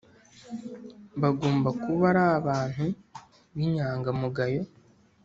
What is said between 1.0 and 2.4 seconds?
Bagomba kuba ari